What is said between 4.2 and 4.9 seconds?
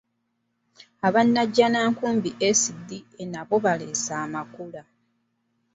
amakula.